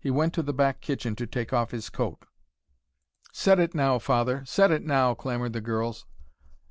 [0.00, 2.24] He went to the back kitchen to take off his coat.
[3.30, 4.42] "Set it now, Father.
[4.46, 6.06] Set it now," clamoured the girls.